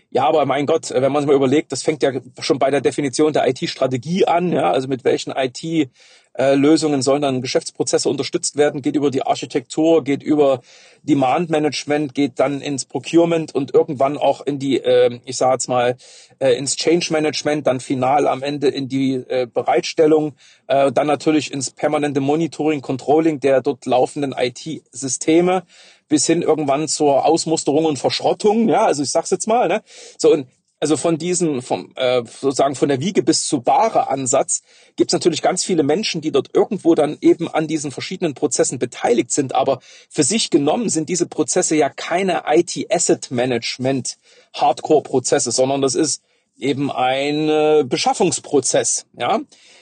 [0.09, 2.79] Ja, aber mein Gott, wenn man sich mal überlegt, das fängt ja schon bei der
[2.79, 5.89] Definition der IT-Strategie an, ja, also mit welchen IT äh,
[6.37, 10.61] Lösungen sollen dann Geschäftsprozesse unterstützt werden, geht über die Architektur, geht über
[11.03, 15.67] Demand Management, geht dann ins Procurement und irgendwann auch in die, äh, ich sage jetzt
[15.67, 15.95] mal,
[16.39, 20.33] äh, ins Change Management, dann final am Ende in die äh, Bereitstellung,
[20.67, 25.63] äh, dann natürlich ins permanente Monitoring, Controlling der dort laufenden IT-Systeme
[26.09, 29.81] bis hin irgendwann zur Ausmusterung und Verschrottung, ja, also ich sag's jetzt mal, ne?
[30.17, 30.47] So und
[30.79, 34.61] also von diesem, vom, äh, sozusagen von der Wiege bis zu Bahre Ansatz
[34.95, 38.77] gibt es natürlich ganz viele Menschen, die dort irgendwo dann eben an diesen verschiedenen Prozessen
[38.77, 39.55] beteiligt sind.
[39.55, 44.17] Aber für sich genommen sind diese Prozesse ja keine IT-Asset-Management
[44.53, 46.21] Hardcore-Prozesse, sondern das ist
[46.59, 49.39] eben ein äh, Beschaffungsprozess, ja,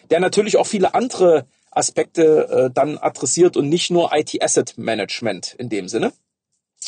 [0.09, 5.89] der natürlich auch viele andere Aspekte äh, dann adressiert und nicht nur IT-Asset-Management in dem
[5.89, 6.13] Sinne.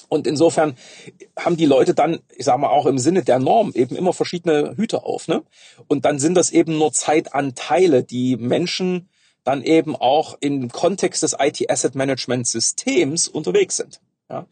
[0.09, 0.77] Und insofern
[1.37, 4.75] haben die Leute dann, ich sage mal auch im Sinne der Norm, eben immer verschiedene
[4.77, 5.27] Hüte auf.
[5.27, 5.43] Ne?
[5.87, 9.09] Und dann sind das eben nur Zeitanteile, die Menschen
[9.43, 14.01] dann eben auch im Kontext des IT-Asset-Management-Systems unterwegs sind.
[14.29, 14.45] Ja.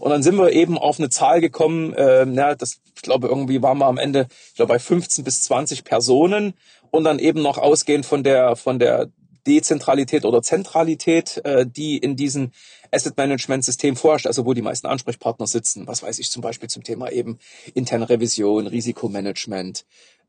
[0.00, 3.62] Und dann sind wir eben auf eine Zahl gekommen, äh, ja, das, ich glaube, irgendwie
[3.62, 6.54] waren wir am Ende, ich glaube, bei 15 bis 20 Personen
[6.90, 9.08] und dann eben noch ausgehend von der, von der
[9.46, 12.52] Dezentralität oder Zentralität, äh, die in diesen
[12.90, 15.86] Asset Management System vorherrscht, also wo die meisten Ansprechpartner sitzen.
[15.86, 17.38] Was weiß ich zum Beispiel zum Thema eben
[17.74, 19.84] interne Revision, Risikomanagement,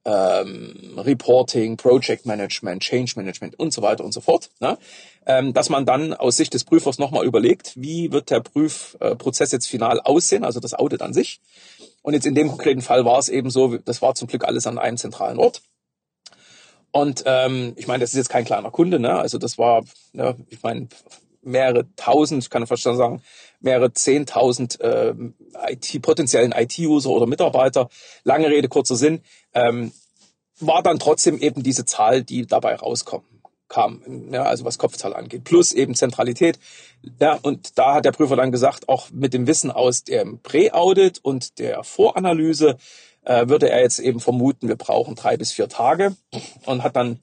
[0.06, 4.50] ähm, Reporting, Project Management, Change Management und so weiter und so fort.
[4.60, 4.78] Ne?
[5.26, 9.68] Ähm, dass man dann aus Sicht des Prüfers nochmal überlegt, wie wird der Prüfprozess jetzt
[9.68, 11.40] final aussehen, also das Audit an sich.
[12.02, 14.66] Und jetzt in dem konkreten Fall war es eben so, das war zum Glück alles
[14.66, 15.62] an einem zentralen Ort.
[16.92, 19.18] Und ähm, ich meine, das ist jetzt kein kleiner Kunde, ne?
[19.18, 20.88] Also das war, ne, ich meine,
[21.42, 23.22] mehrere tausend, ich kann fast schon sagen,
[23.60, 25.14] mehrere zehntausend äh,
[25.68, 27.90] IT, potenziellen IT-User oder Mitarbeiter.
[28.24, 29.22] Lange Rede, kurzer Sinn.
[29.54, 29.92] Ähm,
[30.60, 33.26] war dann trotzdem eben diese Zahl, die dabei rauskommt
[33.72, 34.02] kam,
[34.32, 36.60] ja, also was Kopfzahl angeht, plus eben Zentralität.
[37.20, 41.20] Ja, und da hat der Prüfer dann gesagt, auch mit dem Wissen aus dem Prä-Audit
[41.24, 42.78] und der Voranalyse
[43.24, 46.16] äh, würde er jetzt eben vermuten, wir brauchen drei bis vier Tage
[46.66, 47.20] und hat dann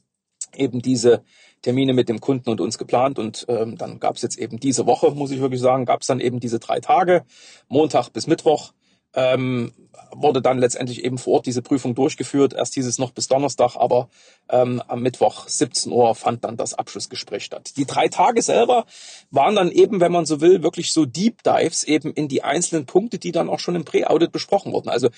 [0.55, 1.23] eben diese
[1.63, 4.87] Termine mit dem Kunden und uns geplant und ähm, dann gab es jetzt eben diese
[4.87, 7.25] Woche, muss ich wirklich sagen, gab es dann eben diese drei Tage,
[7.69, 8.73] Montag bis Mittwoch,
[9.19, 9.73] ähm,
[10.15, 12.55] wurde dann letztendlich eben vor Ort diese Prüfung durchgeführt.
[12.55, 14.09] Erst hieß es noch bis Donnerstag, aber
[14.49, 17.73] ähm, am Mittwoch 17 Uhr fand dann das Abschlussgespräch statt.
[17.77, 18.87] Die drei Tage selber
[19.31, 22.87] waren dann eben, wenn man so will, wirklich so Deep Dives eben in die einzelnen
[22.87, 24.89] Punkte, die dann auch schon im Pre-Audit besprochen wurden.
[24.89, 25.09] Also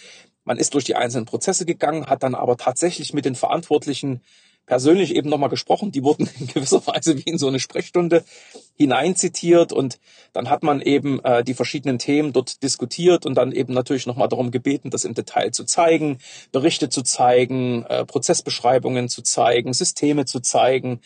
[0.44, 4.22] man ist durch die einzelnen Prozesse gegangen, hat dann aber tatsächlich mit den Verantwortlichen
[4.70, 5.90] persönlich eben nochmal gesprochen.
[5.90, 8.22] Die wurden in gewisser Weise wie in so eine Sprechstunde
[8.76, 9.98] hineinzitiert und
[10.32, 14.28] dann hat man eben äh, die verschiedenen Themen dort diskutiert und dann eben natürlich nochmal
[14.28, 16.18] darum gebeten, das im Detail zu zeigen,
[16.52, 21.00] Berichte zu zeigen, äh, Prozessbeschreibungen zu zeigen, Systeme zu zeigen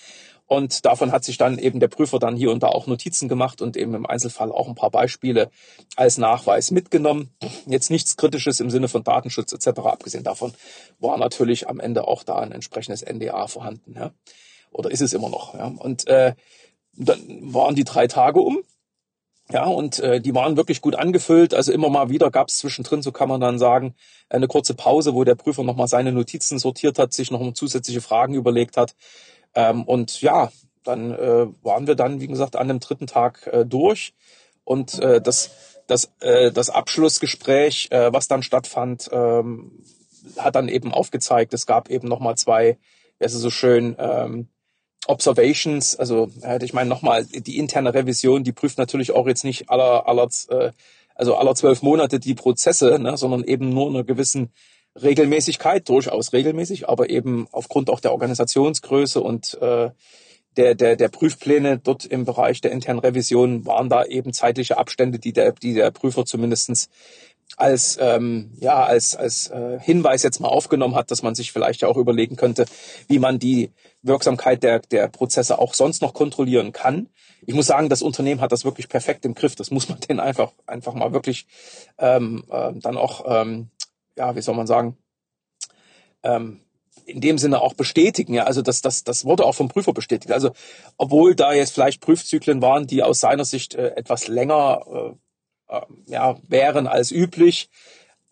[0.55, 3.61] und davon hat sich dann eben der Prüfer dann hier und da auch Notizen gemacht
[3.63, 5.51] und eben im Einzelfall auch ein paar Beispiele
[5.97, 7.31] als Nachweis mitgenommen.
[7.67, 9.81] Jetzt nichts Kritisches im Sinne von Datenschutz etc.
[9.81, 10.53] Abgesehen davon
[10.99, 13.95] war natürlich am Ende auch da ein entsprechendes NDA vorhanden.
[13.97, 14.13] Ja?
[14.71, 15.55] Oder ist es immer noch.
[15.55, 15.73] Ja?
[15.77, 16.35] Und äh,
[16.97, 17.19] dann
[17.53, 18.63] waren die drei Tage um.
[19.51, 21.53] Ja, und äh, die waren wirklich gut angefüllt.
[21.53, 23.95] Also immer mal wieder gab es zwischendrin, so kann man dann sagen,
[24.31, 28.35] eine kurze Pause, wo der Prüfer nochmal seine Notizen sortiert hat, sich noch zusätzliche Fragen
[28.35, 28.95] überlegt hat.
[29.55, 30.51] Ähm, und ja,
[30.85, 34.15] dann äh, waren wir dann, wie gesagt, an dem dritten Tag äh, durch.
[34.65, 35.51] Und äh, das,
[35.87, 39.73] das, äh, das Abschlussgespräch, äh, was dann stattfand, ähm,
[40.39, 42.79] hat dann eben aufgezeigt, es gab eben nochmal zwei,
[43.19, 44.49] es so schön, ähm,
[45.07, 49.69] Observations, also äh, ich meine nochmal, die interne Revision, die prüft natürlich auch jetzt nicht
[49.71, 50.73] aller, aller, äh,
[51.15, 54.51] also aller zwölf Monate die Prozesse, ne, sondern eben nur einer gewissen
[55.01, 59.91] Regelmäßigkeit, durchaus regelmäßig, aber eben aufgrund auch der Organisationsgröße und äh,
[60.57, 65.19] der, der, der Prüfpläne dort im Bereich der internen Revision waren da eben zeitliche Abstände,
[65.19, 66.89] die der, die der Prüfer zumindestens
[67.57, 71.83] als ähm, ja als als äh, Hinweis jetzt mal aufgenommen hat, dass man sich vielleicht
[71.83, 72.65] ja auch überlegen könnte,
[73.07, 73.71] wie man die
[74.03, 77.09] Wirksamkeit der der Prozesse auch sonst noch kontrollieren kann.
[77.47, 79.55] Ich muss sagen, das Unternehmen hat das wirklich perfekt im Griff.
[79.55, 81.47] Das muss man denen einfach einfach mal wirklich
[81.99, 83.69] ähm, äh, dann auch ähm,
[84.17, 84.97] ja, wie soll man sagen,
[86.23, 86.61] ähm,
[87.07, 88.35] in dem Sinne auch bestätigen.
[88.35, 90.33] Ja, also das, das, das wurde auch vom Prüfer bestätigt.
[90.33, 90.53] Also
[90.97, 95.17] obwohl da jetzt vielleicht Prüfzyklen waren, die aus seiner Sicht äh, etwas länger
[95.69, 97.69] äh, äh, ja, wären als üblich,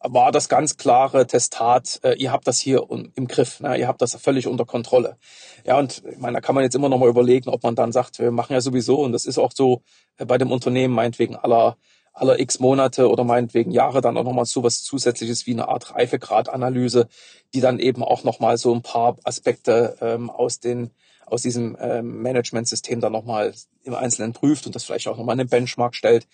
[0.05, 3.77] war das ganz klare Testat, äh, ihr habt das hier im Griff, ne?
[3.77, 5.17] ihr habt das völlig unter Kontrolle.
[5.65, 7.93] Ja, und ich meine, da kann man jetzt immer noch mal überlegen, ob man dann
[7.93, 9.83] sagt, wir machen ja sowieso, und das ist auch so
[10.17, 11.77] äh, bei dem Unternehmen meinetwegen aller
[12.13, 15.95] aller x Monate oder meinetwegen Jahre dann auch nochmal so was Zusätzliches wie eine Art
[15.95, 17.09] Reifegradanalyse,
[17.55, 20.91] die dann eben auch nochmal so ein paar Aspekte ähm, aus den
[21.27, 25.39] aus diesem ähm, Management-System dann nochmal im Einzelnen prüft und das vielleicht auch nochmal in
[25.39, 26.27] den Benchmark stellt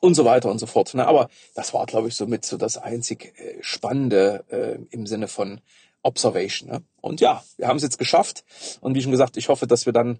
[0.00, 0.92] und so weiter und so fort.
[0.94, 1.06] Ne?
[1.06, 5.60] Aber das war, glaube ich, somit so das einzig äh, Spannende äh, im Sinne von
[6.02, 6.68] Observation.
[6.68, 6.82] Ne?
[7.00, 8.44] Und ja, wir haben es jetzt geschafft.
[8.80, 10.18] Und wie schon gesagt, ich hoffe, dass wir dann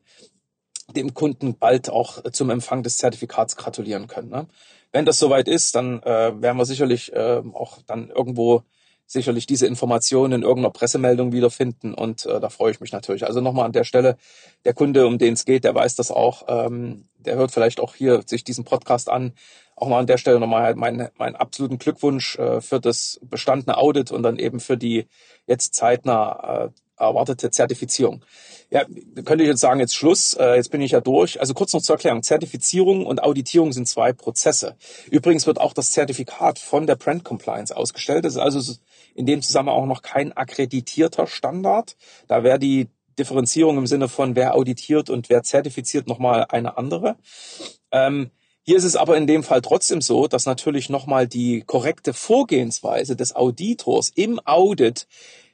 [0.92, 4.30] dem Kunden bald auch zum Empfang des Zertifikats gratulieren können.
[4.30, 4.46] Ne?
[4.92, 8.62] Wenn das soweit ist, dann äh, werden wir sicherlich äh, auch dann irgendwo
[9.10, 13.26] sicherlich diese Informationen in irgendeiner Pressemeldung wiederfinden und äh, da freue ich mich natürlich.
[13.26, 14.16] Also nochmal an der Stelle,
[14.64, 17.96] der Kunde, um den es geht, der weiß das auch, ähm, der hört vielleicht auch
[17.96, 19.32] hier sich diesen Podcast an.
[19.74, 23.78] Auch mal an der Stelle nochmal halt meinen, meinen absoluten Glückwunsch äh, für das bestandene
[23.78, 25.06] Audit und dann eben für die
[25.46, 26.68] jetzt zeitnah äh,
[27.00, 28.24] erwartete Zertifizierung.
[28.70, 28.84] Ja,
[29.24, 31.40] könnte ich jetzt sagen, jetzt Schluss, äh, jetzt bin ich ja durch.
[31.40, 32.22] Also kurz noch zur Erklärung.
[32.22, 34.76] Zertifizierung und Auditierung sind zwei Prozesse.
[35.10, 38.24] Übrigens wird auch das Zertifikat von der Brand Compliance ausgestellt.
[38.24, 38.74] Das ist also
[39.14, 41.96] in dem Zusammenhang auch noch kein akkreditierter Standard.
[42.28, 47.16] Da wäre die Differenzierung im Sinne von wer auditiert und wer zertifiziert nochmal eine andere.
[47.90, 48.30] Ähm,
[48.62, 53.16] hier ist es aber in dem Fall trotzdem so, dass natürlich nochmal die korrekte Vorgehensweise
[53.16, 55.08] des Auditors im Audit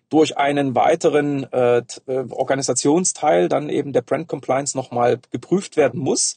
[0.08, 6.36] durch einen weiteren äh, äh, Organisationsteil dann eben der Brand Compliance nochmal geprüft werden muss.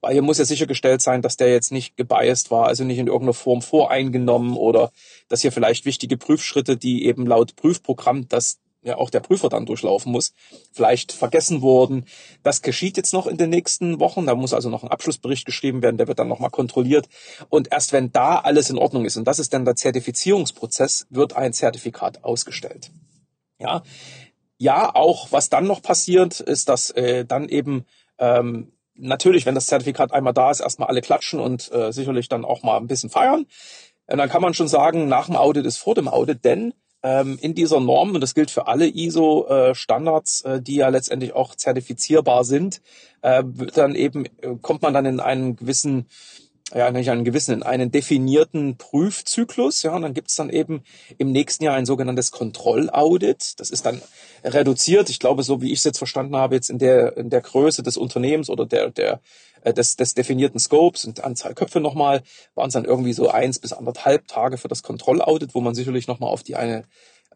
[0.00, 3.08] Weil hier muss ja sichergestellt sein, dass der jetzt nicht gebiased war, also nicht in
[3.08, 4.92] irgendeiner Form voreingenommen oder
[5.28, 9.66] dass hier vielleicht wichtige Prüfschritte, die eben laut Prüfprogramm das ja auch der Prüfer dann
[9.66, 10.32] durchlaufen muss,
[10.72, 12.04] vielleicht vergessen wurden.
[12.42, 14.26] Das geschieht jetzt noch in den nächsten Wochen.
[14.26, 17.08] Da muss also noch ein Abschlussbericht geschrieben werden, der wird dann nochmal kontrolliert.
[17.48, 21.36] Und erst wenn da alles in Ordnung ist, und das ist dann der Zertifizierungsprozess, wird
[21.36, 22.90] ein Zertifikat ausgestellt.
[23.58, 23.82] Ja,
[24.58, 27.84] ja, auch was dann noch passiert, ist, dass äh, dann eben
[28.18, 32.44] ähm, natürlich, wenn das Zertifikat einmal da ist, erstmal alle klatschen und äh, sicherlich dann
[32.44, 33.46] auch mal ein bisschen feiern.
[34.06, 37.38] Und dann kann man schon sagen, nach dem Audit ist vor dem Audit, denn ähm,
[37.40, 42.44] in dieser Norm, und das gilt für alle ISO-Standards, äh, die ja letztendlich auch zertifizierbar
[42.44, 42.80] sind,
[43.22, 43.44] äh,
[43.74, 46.06] dann eben, äh, kommt man dann in einen gewissen
[46.74, 49.82] ja, nicht einen gewissen, in einen definierten Prüfzyklus.
[49.82, 50.82] Ja, und dann gibt's dann eben
[51.16, 53.58] im nächsten Jahr ein sogenanntes Kontrollaudit.
[53.58, 54.02] Das ist dann
[54.44, 55.08] reduziert.
[55.08, 57.82] Ich glaube, so wie ich es jetzt verstanden habe, jetzt in der, in der Größe
[57.82, 59.20] des Unternehmens oder der, der,
[59.62, 62.22] äh, des, des definierten Scopes und Anzahl Köpfe nochmal,
[62.54, 66.06] waren es dann irgendwie so eins bis anderthalb Tage für das Kontrollaudit, wo man sicherlich
[66.06, 66.84] nochmal auf die eine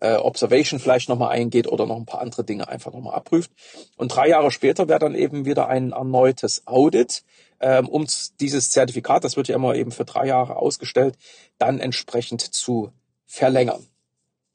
[0.03, 3.53] äh, Observation vielleicht nochmal eingeht oder noch ein paar andere Dinge einfach nochmal abprüft.
[3.97, 7.23] Und drei Jahre später wäre dann eben wieder ein erneutes Audit,
[7.61, 8.07] ähm, um
[8.41, 11.17] dieses Zertifikat, das wird ja immer eben für drei Jahre ausgestellt,
[11.59, 12.91] dann entsprechend zu
[13.27, 13.87] verlängern.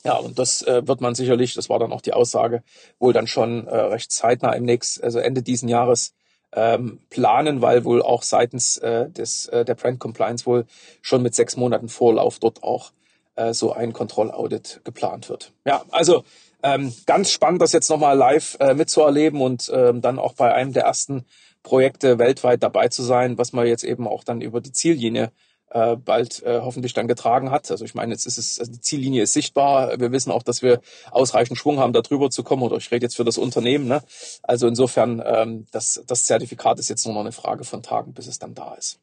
[0.03, 2.62] Ja, und das äh, wird man sicherlich, das war dann auch die Aussage,
[2.99, 6.13] wohl dann schon äh, recht zeitnah im nächsten, also Ende diesen Jahres
[6.53, 10.65] ähm, planen, weil wohl auch seitens äh, des äh, der Brand Compliance wohl
[11.01, 12.91] schon mit sechs Monaten Vorlauf dort auch
[13.38, 15.54] äh, so ein Kontrollaudit geplant wird.
[15.65, 16.23] Ja, also
[16.63, 20.73] ähm, ganz spannend, das jetzt nochmal live äh, mitzuerleben und ähm, dann auch bei einem
[20.73, 21.26] der ersten
[21.63, 25.32] Projekte weltweit dabei zu sein, was man jetzt eben auch dann über die Ziellinie
[25.69, 27.69] äh, bald äh, hoffentlich dann getragen hat.
[27.69, 30.00] Also ich meine, jetzt ist es, also die Ziellinie ist sichtbar.
[30.00, 32.63] Wir wissen auch, dass wir ausreichend Schwung haben, da drüber zu kommen.
[32.63, 33.88] Oder ich rede jetzt für das Unternehmen.
[33.88, 34.02] Ne?
[34.43, 38.28] Also insofern, ähm, das, das Zertifikat ist jetzt nur noch eine Frage von Tagen, bis
[38.28, 39.00] es dann da ist.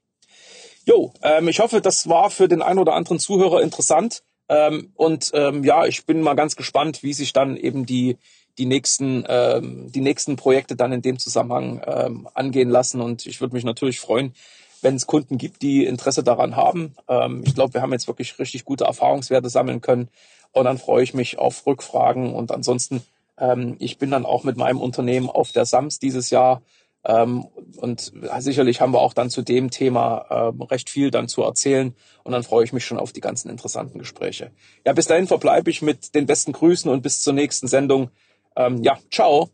[0.86, 4.22] Jo, ähm, ich hoffe, das war für den einen oder anderen Zuhörer interessant.
[4.48, 8.18] Ähm, und ähm, ja, ich bin mal ganz gespannt, wie sich dann eben die
[8.58, 13.00] die nächsten ähm, die nächsten Projekte dann in dem Zusammenhang ähm, angehen lassen.
[13.00, 14.34] Und ich würde mich natürlich freuen,
[14.82, 16.94] wenn es Kunden gibt, die Interesse daran haben.
[17.08, 20.08] Ähm, ich glaube, wir haben jetzt wirklich richtig gute Erfahrungswerte sammeln können.
[20.52, 22.32] Und dann freue ich mich auf Rückfragen.
[22.32, 23.02] Und ansonsten,
[23.38, 26.62] ähm, ich bin dann auch mit meinem Unternehmen auf der SAMS dieses Jahr.
[27.04, 31.42] Ähm, und sicherlich haben wir auch dann zu dem Thema ähm, recht viel dann zu
[31.42, 31.94] erzählen.
[32.22, 34.50] Und dann freue ich mich schon auf die ganzen interessanten Gespräche.
[34.86, 38.10] Ja, bis dahin verbleibe ich mit den besten Grüßen und bis zur nächsten Sendung.
[38.56, 39.50] Ähm, ja, ciao.